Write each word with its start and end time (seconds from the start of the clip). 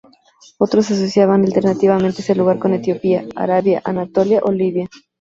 Otros 0.57 0.89
asociaban 0.89 1.43
alternativamente 1.45 2.23
ese 2.23 2.33
lugar 2.33 2.57
con 2.57 2.73
Etiopía, 2.73 3.23
Arabia, 3.35 3.83
Anatolia 3.85 4.41
o 4.43 4.51
Libia. 4.51 4.89